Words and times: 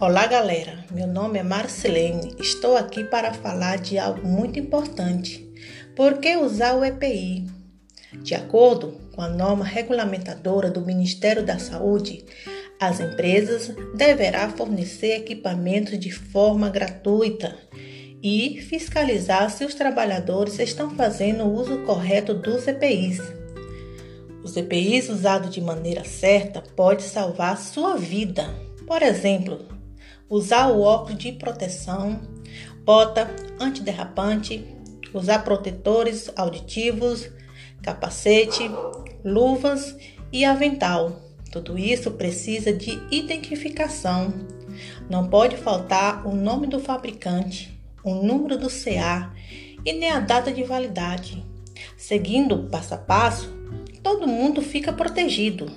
Olá, 0.00 0.28
galera. 0.28 0.84
Meu 0.92 1.08
nome 1.08 1.40
é 1.40 1.42
Marcelene. 1.42 2.36
Estou 2.38 2.76
aqui 2.76 3.02
para 3.02 3.34
falar 3.34 3.78
de 3.78 3.98
algo 3.98 4.24
muito 4.24 4.56
importante. 4.56 5.52
Por 5.96 6.18
que 6.18 6.36
usar 6.36 6.76
o 6.76 6.84
EPI? 6.84 7.48
De 8.22 8.32
acordo 8.32 8.92
com 9.12 9.20
a 9.20 9.28
norma 9.28 9.64
regulamentadora 9.64 10.70
do 10.70 10.82
Ministério 10.82 11.44
da 11.44 11.58
Saúde, 11.58 12.24
as 12.78 13.00
empresas 13.00 13.74
deverão 13.96 14.50
fornecer 14.50 15.16
equipamentos 15.16 15.98
de 15.98 16.12
forma 16.12 16.70
gratuita 16.70 17.58
e 18.22 18.60
fiscalizar 18.68 19.50
se 19.50 19.64
os 19.64 19.74
trabalhadores 19.74 20.60
estão 20.60 20.90
fazendo 20.90 21.42
o 21.42 21.52
uso 21.52 21.78
correto 21.78 22.34
dos 22.34 22.68
EPIs. 22.68 23.20
Os 24.44 24.56
EPIs 24.56 25.08
usados 25.08 25.50
de 25.50 25.60
maneira 25.60 26.04
certa 26.04 26.62
pode 26.76 27.02
salvar 27.02 27.58
sua 27.58 27.96
vida. 27.96 28.48
Por 28.86 29.02
exemplo, 29.02 29.77
usar 30.28 30.68
o 30.68 30.80
óculos 30.80 31.18
de 31.18 31.32
proteção, 31.32 32.20
bota 32.84 33.30
antiderrapante, 33.58 34.64
usar 35.12 35.40
protetores 35.40 36.30
auditivos, 36.36 37.30
capacete, 37.82 38.70
luvas 39.24 39.96
e 40.32 40.44
avental. 40.44 41.22
Tudo 41.50 41.78
isso 41.78 42.10
precisa 42.12 42.72
de 42.72 43.00
identificação. 43.10 44.32
Não 45.08 45.28
pode 45.28 45.56
faltar 45.56 46.26
o 46.26 46.34
nome 46.34 46.66
do 46.66 46.78
fabricante, 46.78 47.78
o 48.04 48.14
número 48.14 48.58
do 48.58 48.68
CA 48.68 49.32
e 49.84 49.92
nem 49.92 50.10
a 50.10 50.20
data 50.20 50.52
de 50.52 50.62
validade. 50.62 51.44
Seguindo 51.96 52.68
passo 52.70 52.94
a 52.94 52.98
passo, 52.98 53.50
todo 54.02 54.28
mundo 54.28 54.60
fica 54.60 54.92
protegido. 54.92 55.70